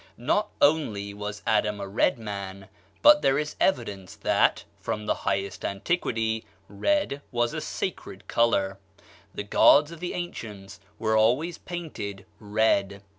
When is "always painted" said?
11.15-12.25